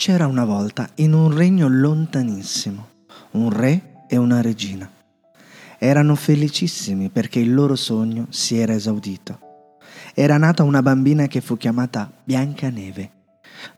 [0.00, 2.88] C'era una volta in un regno lontanissimo
[3.32, 4.90] un re e una regina.
[5.76, 9.38] Erano felicissimi perché il loro sogno si era esaudito.
[10.14, 13.10] Era nata una bambina che fu chiamata Biancaneve.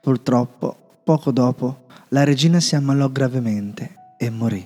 [0.00, 4.64] Purtroppo, poco dopo, la regina si ammalò gravemente e morì.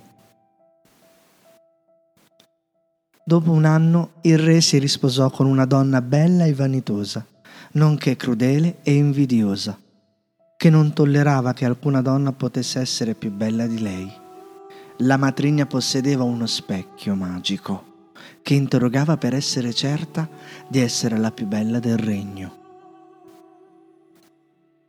[3.24, 7.24] Dopo un anno il re si risposò con una donna bella e vanitosa,
[7.72, 9.78] nonché crudele e invidiosa
[10.66, 14.12] che non tollerava che alcuna donna potesse essere più bella di lei.
[14.96, 18.10] La matrigna possedeva uno specchio magico
[18.42, 20.28] che interrogava per essere certa
[20.66, 22.56] di essere la più bella del regno.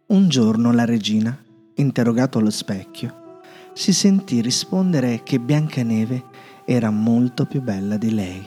[0.07, 1.37] Un giorno la regina,
[1.75, 3.41] interrogato allo specchio,
[3.73, 6.23] si sentì rispondere che Biancaneve
[6.65, 8.43] era molto più bella di lei.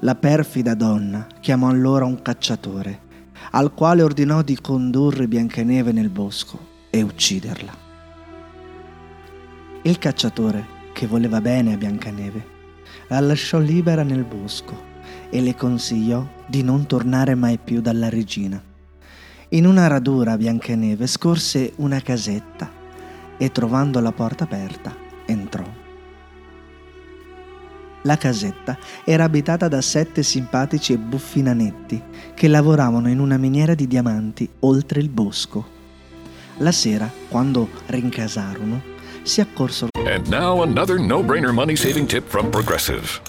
[0.00, 3.08] La perfida donna chiamò allora un cacciatore
[3.52, 6.58] al quale ordinò di condurre Biancaneve nel bosco
[6.90, 7.88] e ucciderla.
[9.82, 12.58] Il cacciatore, che voleva bene a Biancaneve,
[13.08, 14.88] la lasciò libera nel bosco
[15.30, 18.62] e le consigliò di non tornare mai più dalla regina.
[19.50, 22.70] In una radura Biancaneve scorse una casetta
[23.36, 24.99] e trovando la porta aperta
[28.02, 32.02] La casetta era abitata da sette simpatici e buffi nanetti
[32.34, 35.78] che lavoravano in una miniera di diamanti oltre il bosco.
[36.58, 38.82] La sera, quando rincasarono,
[39.22, 39.88] si accorsero.
[40.06, 43.20] And now another no brainer money saving tip from Progressive.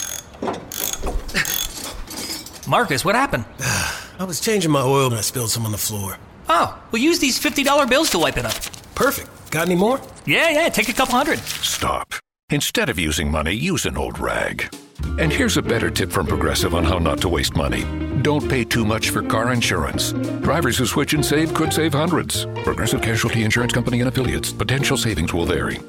[2.67, 3.43] Marcus, what happened?
[4.19, 6.17] I was changing my oil and I spilled some on the floor.
[6.47, 8.53] Oh, well, use these $50 bills to wipe it up.
[8.95, 9.27] Perfect.
[9.51, 9.99] Got any more?
[10.25, 11.39] Yeah, yeah, take a couple hundred.
[11.39, 12.13] Stop.
[12.51, 14.75] Instead of using money, use an old rag.
[15.19, 17.85] And here's a better tip from Progressive on how not to waste money.
[18.23, 20.11] Don't pay too much for car insurance.
[20.41, 22.45] Drivers who switch and save could save hundreds.
[22.65, 24.51] Progressive Casualty Insurance Company and affiliates.
[24.51, 25.79] Potential savings will vary.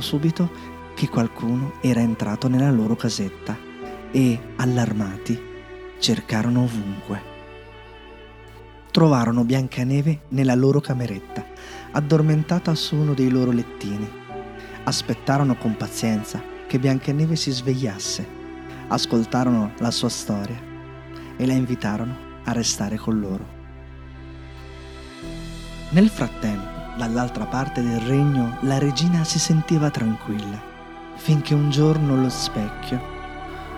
[0.00, 0.50] subito
[0.94, 3.54] che qualcuno era entrato nella loro casetta
[4.10, 5.38] e, allarmati,
[5.98, 7.20] cercarono ovunque.
[8.90, 11.44] Trovarono Biancaneve nella loro cameretta,
[11.92, 14.24] addormentata su uno dei loro lettini
[14.86, 18.26] aspettarono con pazienza che Biancaneve si svegliasse,
[18.88, 20.56] ascoltarono la sua storia
[21.36, 23.54] e la invitarono a restare con loro.
[25.90, 30.62] Nel frattempo, dall'altra parte del regno, la regina si sentiva tranquilla,
[31.16, 33.14] finché un giorno lo specchio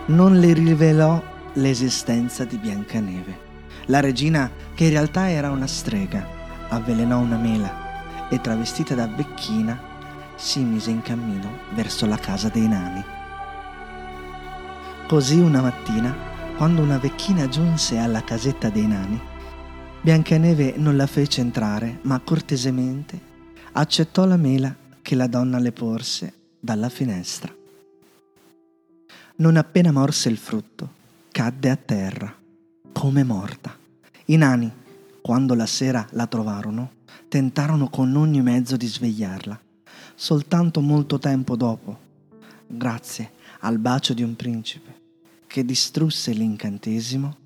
[0.07, 1.21] non le rivelò
[1.53, 3.47] l'esistenza di Biancaneve.
[3.85, 6.25] La regina, che in realtà era una strega,
[6.69, 9.88] avvelenò una mela e travestita da vecchina
[10.39, 13.03] si mise in cammino verso la casa dei nani.
[15.05, 16.15] Così una mattina,
[16.55, 19.19] quando una vecchina giunse alla casetta dei nani,
[20.01, 23.19] Biancaneve non la fece entrare, ma cortesemente
[23.73, 27.53] accettò la mela che la donna le porse dalla finestra.
[29.35, 30.93] Non appena morse il frutto,
[31.31, 32.33] cadde a terra,
[32.93, 33.75] come morta.
[34.25, 34.71] I nani,
[35.21, 36.91] quando la sera la trovarono,
[37.27, 39.59] tentarono con ogni mezzo di svegliarla,
[40.19, 41.97] soltanto molto tempo dopo,
[42.67, 43.31] grazie
[43.61, 44.97] al bacio di un principe
[45.47, 47.37] che distrusse l'incantesimo,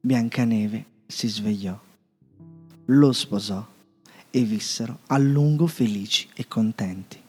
[0.00, 1.78] Biancaneve si svegliò,
[2.86, 3.64] lo sposò
[4.30, 7.23] e vissero a lungo felici e contenti.